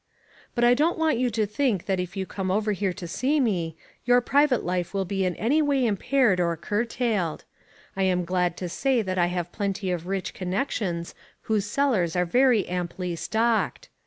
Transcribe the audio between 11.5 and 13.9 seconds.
cellars are very amply stocked.